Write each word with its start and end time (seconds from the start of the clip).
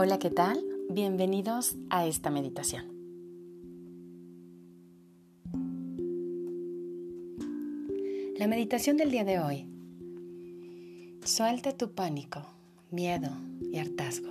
Hola, 0.00 0.20
¿qué 0.20 0.30
tal? 0.30 0.64
Bienvenidos 0.88 1.74
a 1.90 2.06
esta 2.06 2.30
meditación. 2.30 2.84
La 8.36 8.46
meditación 8.46 8.96
del 8.96 9.10
día 9.10 9.24
de 9.24 9.40
hoy. 9.40 9.66
Suelta 11.24 11.76
tu 11.76 11.94
pánico, 11.96 12.46
miedo 12.92 13.28
y 13.72 13.78
hartazgo. 13.78 14.30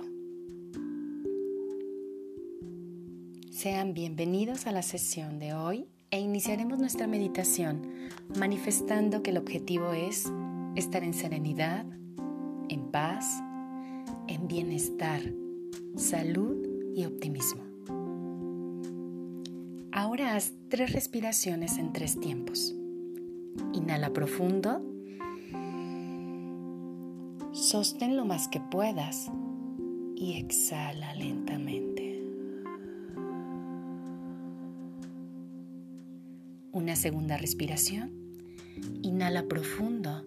Sean 3.50 3.92
bienvenidos 3.92 4.66
a 4.66 4.72
la 4.72 4.80
sesión 4.80 5.38
de 5.38 5.52
hoy 5.52 5.86
e 6.10 6.18
iniciaremos 6.18 6.78
nuestra 6.78 7.06
meditación 7.06 7.82
manifestando 8.38 9.22
que 9.22 9.32
el 9.32 9.36
objetivo 9.36 9.92
es 9.92 10.32
estar 10.76 11.04
en 11.04 11.12
serenidad, 11.12 11.84
en 12.70 12.90
paz, 12.90 13.26
en 14.28 14.48
bienestar, 14.48 15.20
salud 15.96 16.56
y 16.94 17.04
optimismo. 17.04 17.62
Ahora 19.92 20.36
haz 20.36 20.52
tres 20.68 20.92
respiraciones 20.92 21.78
en 21.78 21.92
tres 21.92 22.18
tiempos. 22.20 22.74
Inhala 23.72 24.12
profundo. 24.12 24.80
Sostén 27.52 28.16
lo 28.16 28.24
más 28.24 28.48
que 28.48 28.60
puedas 28.60 29.30
y 30.14 30.34
exhala 30.34 31.14
lentamente. 31.14 32.22
Una 36.72 36.94
segunda 36.94 37.36
respiración. 37.36 38.12
Inhala 39.02 39.48
profundo. 39.48 40.24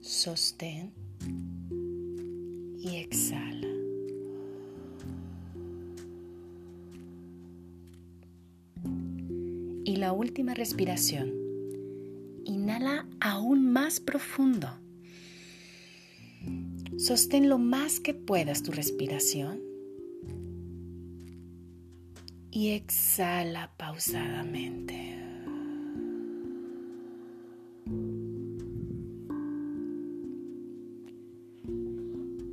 Sostén 0.00 1.03
y 2.84 2.96
exhala. 2.96 3.68
Y 9.84 9.96
la 9.96 10.12
última 10.12 10.52
respiración. 10.54 11.32
Inhala 12.44 13.06
aún 13.20 13.72
más 13.72 14.00
profundo. 14.00 14.68
Sostén 16.98 17.48
lo 17.48 17.58
más 17.58 18.00
que 18.00 18.12
puedas 18.12 18.62
tu 18.62 18.70
respiración. 18.70 19.60
Y 22.50 22.70
exhala 22.70 23.72
pausadamente. 23.78 25.13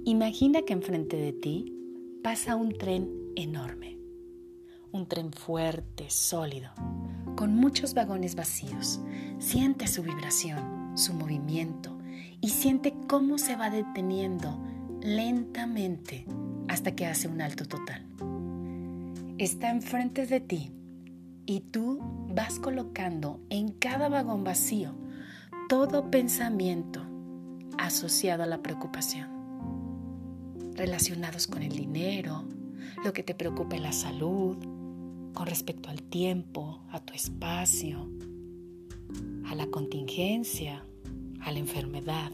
Imagina 0.04 0.64
que 0.64 0.74
enfrente 0.74 1.16
de 1.16 1.32
ti 1.32 1.78
pasa 2.24 2.56
un 2.56 2.76
tren 2.76 3.08
enorme, 3.36 4.00
un 4.92 5.08
tren 5.08 5.32
fuerte, 5.32 6.10
sólido, 6.10 6.72
con 7.36 7.56
muchos 7.56 7.94
vagones 7.94 8.34
vacíos. 8.34 9.00
Siente 9.38 9.86
su 9.86 10.02
vibración, 10.02 10.98
su 10.98 11.14
movimiento 11.14 12.00
y 12.42 12.50
siente 12.50 12.96
cómo 13.08 13.38
se 13.38 13.56
va 13.56 13.70
deteniendo 13.70 14.60
lentamente 15.02 16.26
hasta 16.68 16.96
que 16.96 17.06
hace 17.06 17.28
un 17.28 17.40
alto 17.40 17.66
total. 17.66 18.04
Está 19.38 19.70
enfrente 19.70 20.26
de 20.26 20.40
ti 20.40 20.72
y 21.46 21.60
tú 21.60 22.00
vas 22.28 22.58
colocando 22.58 23.40
en 23.52 23.72
cada 23.72 24.10
vagón 24.10 24.44
vacío 24.44 24.96
todo 25.70 26.10
pensamiento 26.10 27.06
asociado 27.78 28.42
a 28.42 28.48
la 28.48 28.64
preocupación 28.64 29.41
relacionados 30.76 31.48
con 31.48 31.61
el 31.61 31.76
dinero, 31.76 32.43
lo 33.04 33.14
que 33.14 33.23
te 33.23 33.36
preocupa 33.36 33.76
en 33.76 33.83
la 33.83 33.92
salud, 33.92 34.58
con 35.33 35.48
respecto 35.48 35.89
al 35.89 36.04
tiempo, 36.04 36.82
a 36.92 36.99
tu 36.99 37.14
espacio, 37.14 38.09
a 39.45 39.55
la 39.55 39.67
contingencia, 39.67 40.86
a 41.42 41.52
la 41.52 41.60
enfermedad. 41.60 42.31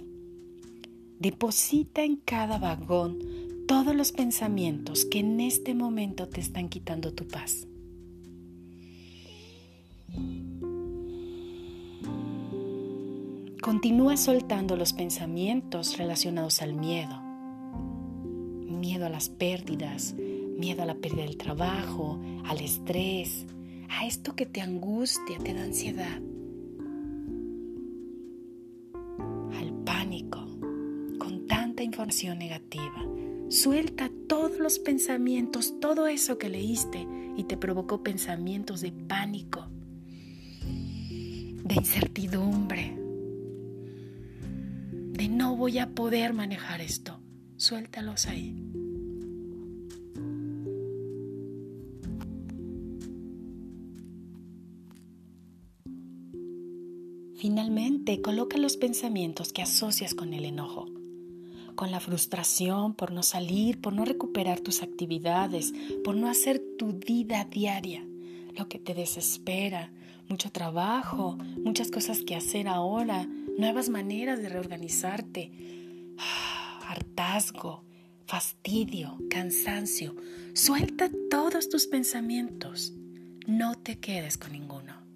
Deposita 1.19 2.03
en 2.03 2.17
cada 2.17 2.59
vagón 2.59 3.19
todos 3.67 3.95
los 3.95 4.11
pensamientos 4.11 5.05
que 5.05 5.19
en 5.19 5.39
este 5.39 5.73
momento 5.73 6.29
te 6.29 6.41
están 6.41 6.69
quitando 6.69 7.13
tu 7.13 7.27
paz. 7.27 7.67
Continúa 13.61 14.15
soltando 14.15 14.77
los 14.77 14.93
pensamientos 14.93 15.97
relacionados 15.97 16.61
al 16.61 16.73
miedo, 16.73 17.21
miedo 18.97 19.05
a 19.05 19.09
las 19.11 19.29
pérdidas, 19.29 20.15
miedo 20.17 20.81
a 20.81 20.87
la 20.87 20.95
pérdida 20.95 21.21
del 21.21 21.37
trabajo, 21.37 22.19
al 22.45 22.59
estrés, 22.61 23.45
a 23.89 24.07
esto 24.07 24.35
que 24.35 24.47
te 24.47 24.59
angustia, 24.59 25.37
te 25.37 25.53
da 25.53 25.65
ansiedad, 25.65 26.19
al 29.53 29.83
pánico, 29.85 30.39
con 31.19 31.45
tanta 31.45 31.83
información 31.83 32.39
negativa. 32.39 33.05
Suelta 33.49 34.09
todos 34.27 34.57
los 34.57 34.79
pensamientos, 34.79 35.79
todo 35.79 36.07
eso 36.07 36.39
que 36.39 36.49
leíste 36.49 37.07
y 37.37 37.43
te 37.43 37.55
provocó 37.55 38.01
pensamientos 38.01 38.81
de 38.81 38.93
pánico, 38.93 39.67
de 40.63 41.75
incertidumbre, 41.75 42.97
de 45.11 45.29
no 45.29 45.55
voy 45.55 45.77
a 45.77 45.91
poder 45.91 46.33
manejar 46.33 46.81
esto. 46.81 47.21
Suéltalos 47.57 48.25
ahí. 48.25 48.66
Finalmente, 57.37 58.19
coloca 58.19 58.57
los 58.57 58.77
pensamientos 58.77 59.53
que 59.53 59.61
asocias 59.61 60.15
con 60.15 60.33
el 60.33 60.43
enojo, 60.43 60.87
con 61.75 61.91
la 61.91 61.99
frustración 61.99 62.95
por 62.95 63.11
no 63.11 63.21
salir, 63.21 63.79
por 63.79 63.93
no 63.93 64.05
recuperar 64.05 64.59
tus 64.59 64.81
actividades, 64.81 65.71
por 66.03 66.15
no 66.15 66.29
hacer 66.29 66.59
tu 66.79 66.93
vida 66.93 67.45
diaria, 67.45 68.03
lo 68.55 68.67
que 68.67 68.79
te 68.79 68.95
desespera, 68.95 69.91
mucho 70.27 70.51
trabajo, 70.51 71.37
muchas 71.63 71.91
cosas 71.91 72.23
que 72.23 72.35
hacer 72.35 72.67
ahora, 72.67 73.27
nuevas 73.55 73.89
maneras 73.89 74.41
de 74.41 74.49
reorganizarte, 74.49 75.51
hartazgo, 76.87 77.83
fastidio, 78.25 79.15
cansancio. 79.29 80.15
Suelta 80.53 81.11
todos 81.29 81.69
tus 81.69 81.85
pensamientos. 81.85 82.93
No 83.45 83.75
te 83.75 83.99
quedes 83.99 84.39
con 84.39 84.53
ninguno. 84.53 85.06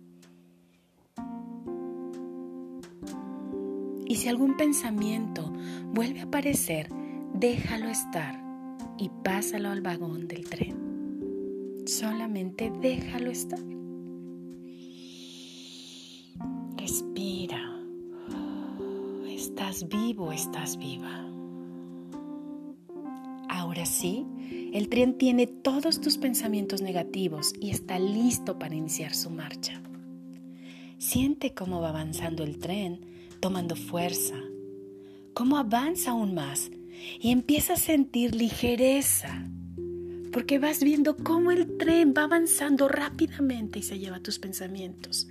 Y 4.12 4.16
si 4.16 4.28
algún 4.28 4.58
pensamiento 4.58 5.54
vuelve 5.94 6.20
a 6.20 6.24
aparecer, 6.24 6.90
déjalo 7.34 7.88
estar 7.88 8.44
y 8.98 9.08
pásalo 9.08 9.70
al 9.70 9.80
vagón 9.80 10.28
del 10.28 10.50
tren. 10.50 11.86
Solamente 11.86 12.74
déjalo 12.82 13.32
estar. 13.32 13.62
Respira. 16.76 17.82
Estás 19.30 19.88
vivo, 19.88 20.34
estás 20.34 20.76
viva. 20.76 21.26
Ahora 23.48 23.86
sí, 23.86 24.26
el 24.74 24.90
tren 24.90 25.18
tiene 25.18 25.48
todos 25.48 26.02
tus 26.02 26.18
pensamientos 26.18 26.82
negativos 26.82 27.54
y 27.62 27.70
está 27.70 27.98
listo 27.98 28.60
para 28.60 28.76
iniciar 28.76 29.16
su 29.16 29.30
marcha. 29.30 29.82
Siente 30.98 31.54
cómo 31.54 31.80
va 31.80 31.92
avanzando 31.92 32.44
el 32.44 32.60
tren 32.60 33.11
tomando 33.42 33.76
fuerza, 33.76 34.40
cómo 35.34 35.58
avanza 35.58 36.12
aún 36.12 36.34
más 36.34 36.72
y 37.20 37.32
empieza 37.32 37.74
a 37.74 37.78
sentir 37.78 38.36
ligereza, 38.36 39.46
porque 40.32 40.60
vas 40.60 40.82
viendo 40.84 41.18
cómo 41.18 41.52
el 41.52 41.78
tren 41.78 42.14
va 42.16 42.24
avanzando 42.24 42.88
rápidamente 42.88 43.80
y 43.80 43.84
se 43.84 44.00
lleva 44.00 44.22
tus 44.22 44.40
pensamientos 44.40 45.28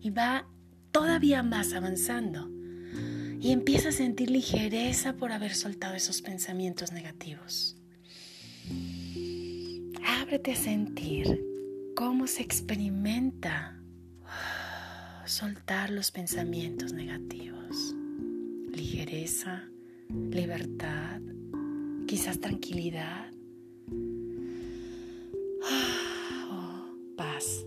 y 0.00 0.10
va 0.10 0.46
todavía 0.92 1.42
más 1.42 1.74
avanzando 1.74 2.48
y 3.40 3.52
empieza 3.52 3.90
a 3.90 3.92
sentir 3.92 4.30
ligereza 4.30 5.16
por 5.16 5.32
haber 5.32 5.54
soltado 5.54 5.94
esos 5.94 6.22
pensamientos 6.22 6.92
negativos. 6.92 7.76
Ábrete 10.04 10.52
a 10.52 10.56
sentir 10.56 11.44
cómo 11.94 12.26
se 12.26 12.42
experimenta 12.42 13.77
soltar 15.28 15.90
los 15.90 16.10
pensamientos 16.10 16.92
negativos. 16.92 17.94
Ligereza, 18.70 19.68
libertad, 20.08 21.20
quizás 22.06 22.40
tranquilidad. 22.40 23.30
Oh, 26.50 26.94
paz. 27.16 27.66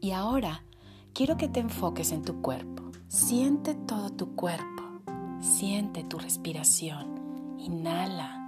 Y 0.00 0.12
ahora 0.12 0.64
quiero 1.12 1.36
que 1.36 1.48
te 1.48 1.60
enfoques 1.60 2.12
en 2.12 2.22
tu 2.22 2.40
cuerpo. 2.40 2.90
Siente 3.08 3.74
todo 3.74 4.10
tu 4.10 4.34
cuerpo. 4.34 5.02
Siente 5.40 6.04
tu 6.04 6.18
respiración. 6.18 7.56
Inhala. 7.58 8.38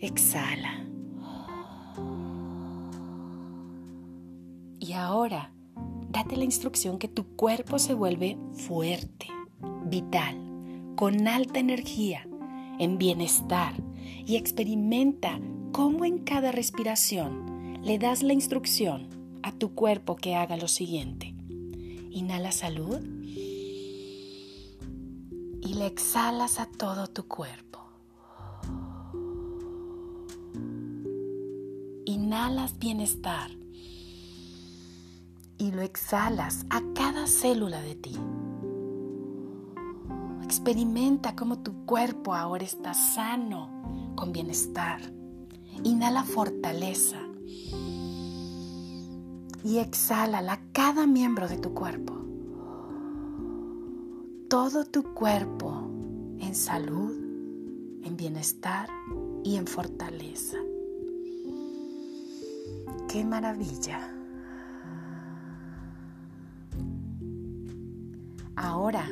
Exhala. 0.00 0.87
Ahora, 4.98 5.52
date 6.10 6.36
la 6.36 6.44
instrucción 6.44 6.98
que 6.98 7.08
tu 7.08 7.36
cuerpo 7.36 7.78
se 7.78 7.94
vuelve 7.94 8.38
fuerte, 8.52 9.26
vital, 9.86 10.36
con 10.96 11.28
alta 11.28 11.60
energía, 11.60 12.28
en 12.78 12.98
bienestar 12.98 13.74
y 14.26 14.36
experimenta 14.36 15.40
cómo 15.72 16.04
en 16.04 16.18
cada 16.18 16.52
respiración 16.52 17.78
le 17.82 17.98
das 17.98 18.22
la 18.22 18.32
instrucción 18.32 19.08
a 19.42 19.52
tu 19.52 19.74
cuerpo 19.74 20.16
que 20.16 20.34
haga 20.34 20.56
lo 20.56 20.68
siguiente. 20.68 21.34
Inhala 22.10 22.52
salud 22.52 22.98
y 25.60 25.74
le 25.74 25.86
exhalas 25.86 26.60
a 26.60 26.66
todo 26.66 27.06
tu 27.06 27.26
cuerpo. 27.26 27.80
Inhalas 32.04 32.78
bienestar 32.78 33.57
y 35.58 35.72
lo 35.72 35.82
exhalas 35.82 36.64
a 36.70 36.80
cada 36.94 37.26
célula 37.26 37.82
de 37.82 37.94
ti. 37.96 38.16
Experimenta 40.44 41.36
cómo 41.36 41.58
tu 41.58 41.84
cuerpo 41.84 42.34
ahora 42.34 42.64
está 42.64 42.94
sano, 42.94 44.14
con 44.16 44.32
bienestar. 44.32 45.00
Inhala 45.82 46.24
fortaleza 46.24 47.18
y 49.62 49.78
exhala 49.78 50.38
a 50.38 50.60
cada 50.72 51.06
miembro 51.06 51.48
de 51.48 51.58
tu 51.58 51.74
cuerpo. 51.74 52.14
Todo 54.48 54.84
tu 54.84 55.12
cuerpo 55.12 55.82
en 56.40 56.54
salud, 56.54 57.12
en 58.02 58.16
bienestar 58.16 58.88
y 59.44 59.56
en 59.56 59.66
fortaleza. 59.66 60.56
¡Qué 63.08 63.24
maravilla! 63.24 64.17
Ahora, 68.60 69.08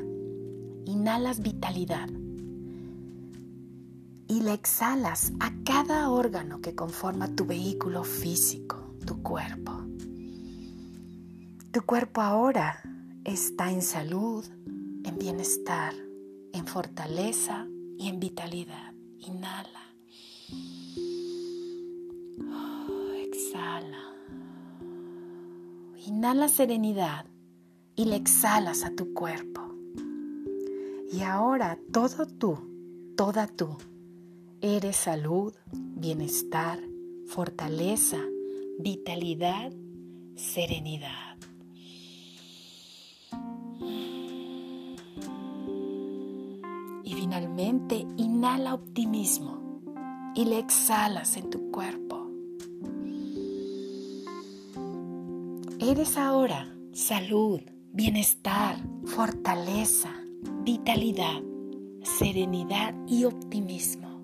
inhalas 0.87 1.41
vitalidad 1.41 2.09
y 4.27 4.41
le 4.41 4.53
exhalas 4.53 5.33
a 5.39 5.53
cada 5.65 6.11
órgano 6.11 6.61
que 6.61 6.75
conforma 6.75 7.29
tu 7.29 7.47
vehículo 7.47 8.03
físico, 8.03 8.97
tu 9.07 9.23
cuerpo. 9.23 9.85
Tu 11.71 11.81
cuerpo 11.87 12.23
ahora 12.23 12.83
está 13.25 13.71
en 13.71 13.83
salud, 13.83 14.45
en 15.05 15.17
bienestar, 15.17 15.95
en 16.53 16.67
fortaleza 16.67 17.69
y 17.97 18.09
en 18.09 18.19
vitalidad. 18.19 18.95
Inhala. 19.19 19.81
exhala. 23.23 24.13
Inhala 26.05 26.49
serenidad 26.49 27.27
y 27.97 28.05
le 28.05 28.17
exhalas 28.17 28.85
a 28.85 28.91
tu 28.91 29.15
cuerpo. 29.15 29.63
Y 31.11 31.23
ahora 31.23 31.79
todo 31.93 32.27
tú, 32.27 32.59
toda 33.17 33.47
tú, 33.47 33.79
eres 34.61 34.97
salud, 34.97 35.55
bienestar, 35.73 36.79
fortaleza, 37.27 38.19
vitalidad, 38.79 39.73
serenidad. 40.35 41.37
Y 47.03 47.15
finalmente 47.15 48.07
inhala 48.17 48.75
optimismo 48.75 49.81
y 50.35 50.45
le 50.45 50.59
exhalas 50.59 51.37
en 51.39 51.49
tu 51.49 51.71
cuerpo. 51.71 52.31
Eres 55.79 56.19
ahora 56.19 56.77
salud, 56.93 57.61
bienestar, 57.97 58.77
fortaleza, 59.07 60.13
vitalidad, 60.65 61.41
serenidad 62.03 62.95
y 63.09 63.25
optimismo. 63.25 64.23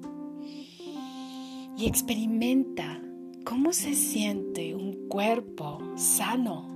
Y 1.78 1.86
experimenta 1.86 3.00
cómo 3.46 3.72
se 3.72 3.94
siente 3.94 4.74
un 4.74 5.08
cuerpo 5.08 5.78
sano, 5.96 6.68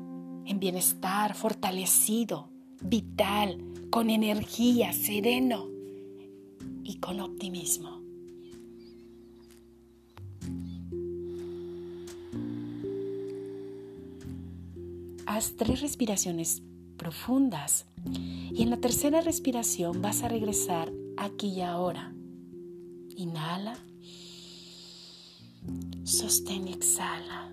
en 0.47 0.59
bienestar, 0.59 1.35
fortalecido, 1.35 2.49
vital, 2.83 3.63
con 3.91 4.09
energía, 4.09 4.95
sereno 4.95 5.69
y 6.83 6.97
con 6.99 7.21
optimismo. 7.21 8.01
Haz 15.27 15.57
tres 15.59 15.83
respiraciones 15.83 16.63
profundas 17.07 17.87
y 18.53 18.65
en 18.65 18.71
la 18.71 18.79
tercera 18.79 19.21
respiración 19.21 20.03
vas 20.03 20.25
a 20.25 20.29
regresar 20.29 20.93
aquí 21.17 21.47
y 21.47 21.61
ahora. 21.61 22.13
Inhala, 23.15 23.79
sostén 26.03 26.67
y 26.67 26.73
exhala. 26.73 27.53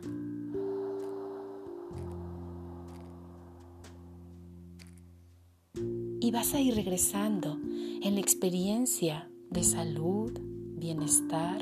Y 6.19 6.31
vas 6.31 6.55
a 6.55 6.59
ir 6.59 6.73
regresando 6.73 7.59
en 8.01 8.15
la 8.15 8.21
experiencia 8.21 9.29
de 9.51 9.63
salud, 9.63 10.31
bienestar, 10.79 11.61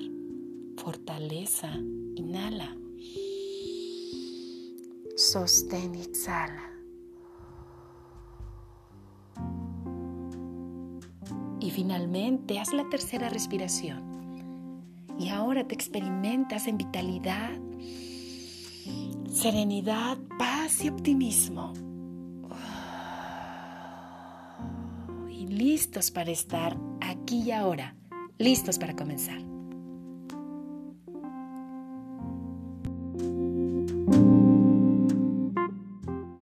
fortaleza. 0.77 1.73
Inhala. 2.15 2.73
Sostén 5.17 5.95
y 5.95 6.01
exhala. 6.03 6.70
Finalmente 11.73 12.59
haz 12.59 12.73
la 12.73 12.89
tercera 12.89 13.29
respiración. 13.29 14.83
Y 15.17 15.29
ahora 15.29 15.65
te 15.65 15.73
experimentas 15.73 16.67
en 16.67 16.77
vitalidad, 16.77 17.51
serenidad, 19.29 20.17
paz 20.37 20.83
y 20.83 20.89
optimismo. 20.89 21.73
Y 25.29 25.47
listos 25.47 26.11
para 26.11 26.31
estar 26.31 26.77
aquí 26.99 27.43
y 27.43 27.51
ahora, 27.51 27.95
listos 28.37 28.77
para 28.77 28.95
comenzar. 28.95 29.50